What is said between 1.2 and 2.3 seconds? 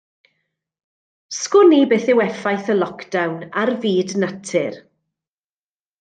'Sgwn i beth yw